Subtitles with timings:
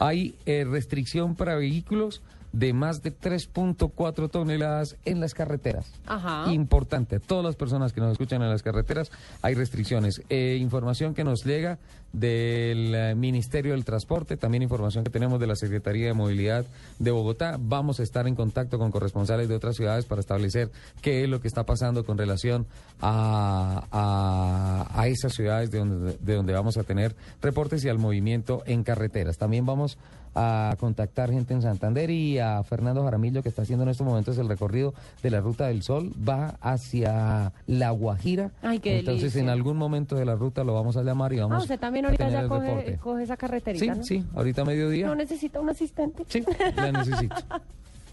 [0.00, 5.92] Hay eh, restricción para vehículos de más de 3.4 toneladas en las carreteras.
[6.06, 6.52] Ajá.
[6.52, 9.10] Importante, todas las personas que nos escuchan en las carreteras
[9.42, 10.22] hay restricciones.
[10.28, 11.78] Eh, información que nos llega
[12.12, 16.66] del eh, Ministerio del Transporte, también información que tenemos de la Secretaría de Movilidad
[16.98, 17.56] de Bogotá.
[17.60, 20.70] Vamos a estar en contacto con corresponsales de otras ciudades para establecer
[21.02, 22.66] qué es lo que está pasando con relación
[23.00, 27.98] a, a, a esas ciudades de donde, de donde vamos a tener reportes y al
[27.98, 29.38] movimiento en carreteras.
[29.38, 29.98] También vamos
[30.34, 34.38] a contactar gente en Santander y a Fernando Jaramillo que está haciendo en estos momentos
[34.38, 38.50] el recorrido de la Ruta del Sol, va hacia La Guajira.
[38.62, 39.42] Ay, qué Entonces delicia.
[39.42, 42.04] en algún momento de la ruta lo vamos a llamar y vamos Ah, usted también
[42.04, 44.04] a ahorita tener ya coge, coge esa carreterita, Sí, ¿no?
[44.04, 45.06] sí, ahorita a mediodía.
[45.06, 46.24] ¿No necesita un asistente?
[46.28, 46.44] Sí,
[46.76, 47.34] la necesito.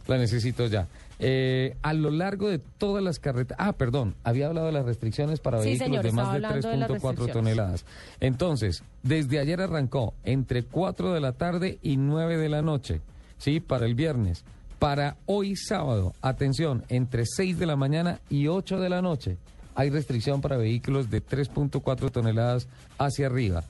[0.07, 0.87] La necesito ya.
[1.19, 3.57] Eh, a lo largo de todas las carreteras.
[3.59, 6.69] Ah, perdón, había hablado de las restricciones para Sí, vehículos señor, de más de hablando
[6.69, 7.33] de las 3.4 restricciones.
[7.33, 7.85] toneladas.
[8.19, 13.01] Entonces, desde ayer arrancó entre 4 de la tarde y 9 de la noche,
[13.37, 13.59] ¿sí?
[13.59, 14.43] Para el viernes.
[14.79, 19.37] Para hoy sábado, atención, entre 6 de la mañana y 8 de la noche,
[19.73, 22.67] hay restricción para vehículos de 3.4 toneladas
[22.99, 23.63] hacia arriba.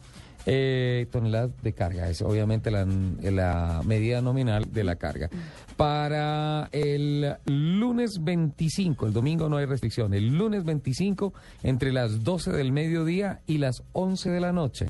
[0.49, 5.29] Eh, toneladas de carga, es obviamente la, la medida nominal de la carga.
[5.75, 12.53] Para el lunes 25, el domingo no hay restricción, el lunes 25 entre las 12
[12.53, 14.87] del mediodía y las 11 de la noche.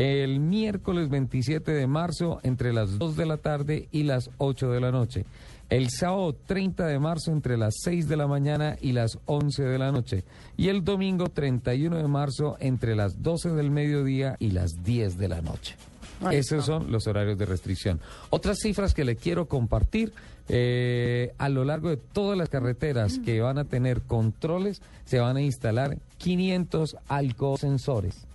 [0.00, 4.80] El miércoles 27 de marzo entre las 2 de la tarde y las 8 de
[4.80, 5.26] la noche.
[5.68, 9.78] El sábado 30 de marzo entre las 6 de la mañana y las 11 de
[9.78, 10.24] la noche.
[10.56, 15.28] Y el domingo 31 de marzo entre las 12 del mediodía y las 10 de
[15.28, 15.76] la noche.
[16.22, 16.78] Ahí Esos está.
[16.78, 18.00] son los horarios de restricción.
[18.30, 20.14] Otras cifras que le quiero compartir,
[20.48, 25.36] eh, a lo largo de todas las carreteras que van a tener controles, se van
[25.36, 28.26] a instalar 500 alcoholsensores.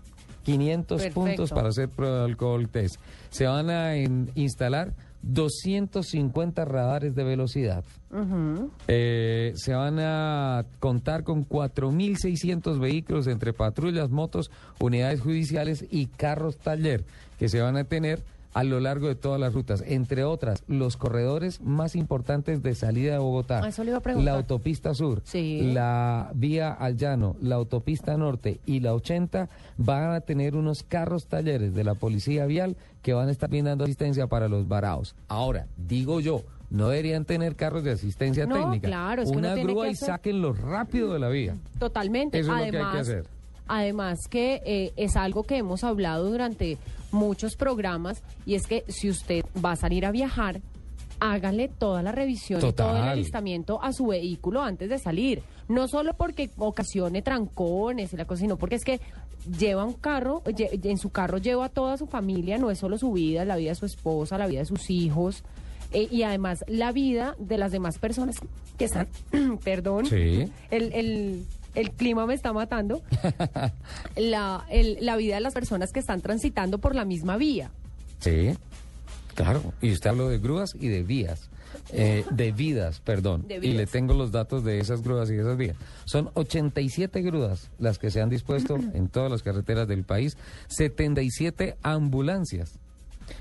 [0.45, 1.19] 500 Perfecto.
[1.21, 2.95] puntos para hacer prueba de alcohol test.
[3.29, 4.93] Se van a en- instalar
[5.23, 7.83] 250 radares de velocidad.
[8.88, 16.57] Eh, se van a contar con 4.600 vehículos entre patrullas, motos, unidades judiciales y carros
[16.57, 17.03] taller
[17.39, 18.22] que se van a tener
[18.55, 23.11] a lo largo de todas las rutas, entre otras, los corredores más importantes de salida
[23.11, 23.59] de Bogotá.
[23.63, 24.33] Ah, eso le iba a preguntar.
[24.33, 25.59] La autopista sur, Sí.
[25.73, 31.27] la vía al llano, la autopista norte y la 80 van a tener unos carros
[31.27, 35.15] talleres de la policía vial que van a estar brindando asistencia para los varados.
[35.27, 38.88] Ahora, digo yo, no deberían tener carros de asistencia No, técnica.
[38.88, 41.55] claro, es que Una tiene grúa que y sáquenlo rápido de la vía.
[41.77, 42.39] Totalmente.
[42.39, 43.25] Eso es lo que hay que además, hacer.
[43.67, 46.77] Además que eh, es algo que hemos hablado durante
[47.15, 50.61] muchos programas y es que si usted va a salir a viajar,
[51.19, 55.41] hágale toda la revisión y todo el alistamiento a su vehículo antes de salir.
[55.69, 58.99] No solo porque ocasione trancones y la cosa, sino porque es que
[59.57, 63.13] lleva un carro, en su carro lleva a toda su familia, no es solo su
[63.13, 65.43] vida, la vida de su esposa, la vida de sus hijos.
[65.93, 68.35] eh, y además la vida de las demás personas
[68.77, 69.07] que están,
[69.63, 70.51] perdón, Sí.
[70.71, 71.45] el, el,
[71.75, 73.02] el clima me está matando,
[74.16, 77.72] la, el- la vida de las personas que están transitando por la misma vía.
[78.19, 78.53] Sí,
[79.36, 79.74] claro.
[79.81, 81.50] Y usted habló de grúas y de vías.
[81.91, 83.46] Eh, de vidas, perdón.
[83.47, 85.75] De Y le tengo los datos de esas grúas y de esas vías.
[86.06, 90.38] Son 87 grúas las que se han dispuesto en todas las carreteras del país,
[90.69, 92.80] 77 ambulancias,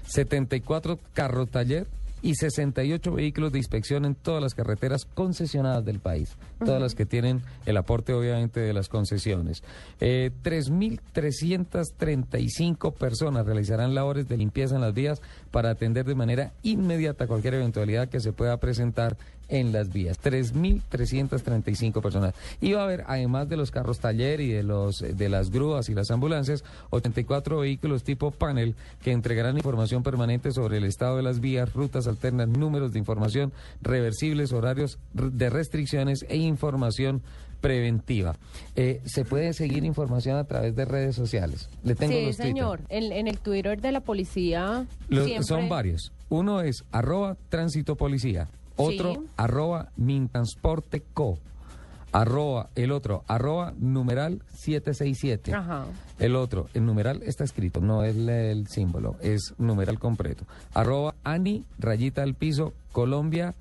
[0.09, 1.87] 74 carro taller
[2.25, 7.05] y 68 vehículos de inspección en todas las carreteras concesionadas del país, todas las que
[7.05, 9.63] tienen el aporte obviamente de las concesiones.
[10.01, 15.21] Eh, 3.335 personas realizarán labores de limpieza en las vías
[15.51, 19.19] para atender de manera inmediata cualquier eventualidad que se pueda presentar
[19.49, 20.19] en las vías.
[20.23, 22.35] 3.335 personas.
[22.61, 25.89] Y va a haber, además de los carros taller y de, los, de las grúas
[25.89, 31.23] y las ambulancias, 84 vehículos tipo panel que entregarán información permanente sobre el estado de
[31.23, 33.53] las vías, rutas alternas, números de información,
[33.83, 37.23] reversibles, horarios de restricciones e información
[37.61, 38.37] preventiva.
[38.77, 41.71] Eh, se puede seguir información a través de redes sociales.
[41.83, 42.81] Le tengo sí, los señor.
[42.91, 44.87] En, en el Twitter de la policía.
[45.09, 46.13] Los- siempre- Son varios.
[46.29, 48.49] Uno es arroba tránsito policía.
[48.77, 49.21] Otro Sí.
[49.37, 51.39] arroba mintransporte co.
[52.13, 55.53] Arroba, el otro, arroba numeral 767.
[55.53, 55.87] Ajá.
[56.21, 60.45] El otro, el numeral está escrito, no es el, el símbolo, es numeral completo.
[60.75, 63.55] Arroba Ani, rayita al piso, Colombia.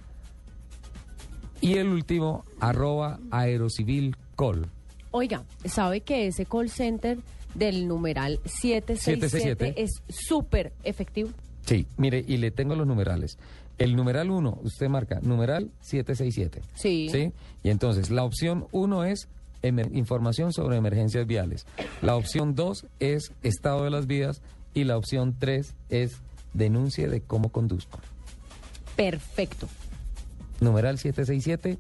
[1.62, 4.68] Y el último, arroba Aerocivil Col.
[5.12, 7.18] Oiga, ¿sabe que ese call center
[7.56, 9.82] del numeral 767 767.
[9.84, 11.30] es súper efectivo?
[11.66, 13.38] Sí, mire, y le tengo los numerales.
[13.84, 16.62] El numeral 1, usted marca numeral 767.
[16.74, 17.10] Sí.
[17.12, 17.34] ¿Sí?
[17.64, 19.28] Y entonces, la opción 1 es
[19.92, 21.66] información sobre emergencias viales.
[22.02, 24.42] La opción 2 es estado de las vías.
[24.74, 26.22] Y la opción 3 es
[26.54, 28.00] denuncie de cómo conduzco.
[28.96, 29.68] Perfecto.
[30.62, 31.78] Numeral 767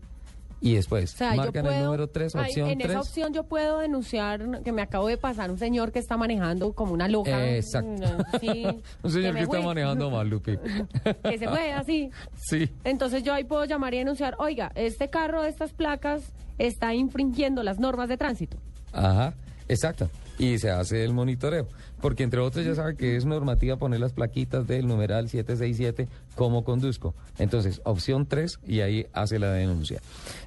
[0.63, 2.89] y después O sea, marcan puedo, el número 3, Ay, opción en 3.
[2.91, 6.71] esa opción yo puedo denunciar que me acabo de pasar un señor que está manejando
[6.73, 7.53] como una loca.
[7.55, 8.03] Exacto.
[8.07, 8.65] Mm, sí,
[9.03, 10.57] Un señor que está manejando mal, Lupi.
[11.23, 12.09] Que se fue así.
[12.35, 12.69] sí.
[12.85, 17.79] Entonces yo ahí puedo llamar y denunciar, oiga, este carro, estas placas, está infringiendo las
[17.79, 18.57] normas de tránsito.
[18.93, 19.33] Ajá,
[19.67, 20.09] exacto.
[20.39, 21.67] Y se hace el monitoreo.
[22.01, 26.63] Porque entre otros ya sabe que es normativa poner las plaquitas del numeral 767 como
[26.63, 27.13] conduzco.
[27.37, 30.01] Entonces, opción 3 y ahí hace la denuncia.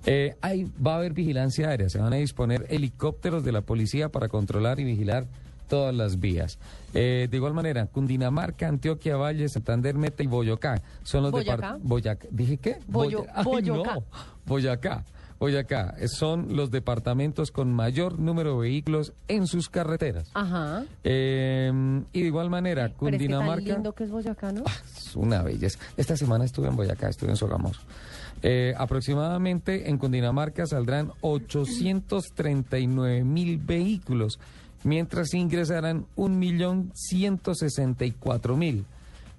[0.04, 1.88] Eh, ahí va a haber vigilancia aérea.
[1.88, 5.26] Se van a disponer helicópteros de la policía para controlar y vigilar
[5.68, 6.58] todas las vías.
[6.92, 11.88] Eh, de igual manera, Cundinamarca, Antioquia, Valle, Santander, Meta y Boyacá son los departamentos.
[11.88, 12.26] Boyacá.
[12.30, 12.78] ¿Dije qué?
[12.88, 13.94] Boyo- Boya- Ay, Boyacá.
[13.94, 14.04] no.
[14.46, 15.04] Boyacá.
[15.38, 20.30] Boyacá eh, son los departamentos con mayor número de vehículos en sus carreteras.
[20.34, 20.84] Ajá.
[21.04, 21.70] Eh,
[22.12, 23.72] y de igual manera, Pero es que tan Cundinamarca.
[23.74, 24.64] lindo que es Boyacá, ¿no?
[24.96, 25.78] Es una belleza.
[25.96, 27.80] Esta semana estuve en Boyacá, estuve en Sogamoso.
[28.42, 34.38] Eh, aproximadamente en Cundinamarca saldrán 839 mil vehículos,
[34.84, 38.84] mientras ingresarán 1.164.000.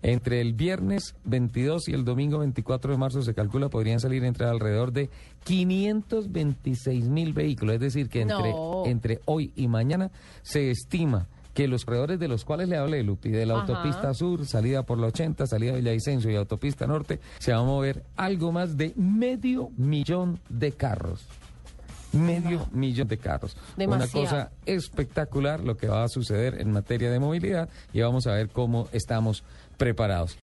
[0.07, 4.45] Entre el viernes 22 y el domingo 24 de marzo se calcula podrían salir entre
[4.45, 5.09] alrededor de
[5.43, 7.75] 526 mil vehículos.
[7.75, 8.83] Es decir, que entre, No.
[8.85, 10.09] entre hoy y mañana
[10.43, 13.63] se estima que los corredores de los cuales le hablé, Lupi, de la Ajá.
[13.63, 17.63] autopista sur, salida por la 80, salida de Villavicencio y autopista norte, se va a
[17.63, 21.25] mover algo más de medio millón de carros.
[22.13, 23.57] Medio millón de carros.
[23.75, 24.25] Una Demasiado.
[24.25, 28.47] cosa espectacular lo que va a suceder en materia de movilidad y vamos a ver
[28.49, 29.43] cómo estamos
[29.77, 30.35] preparados.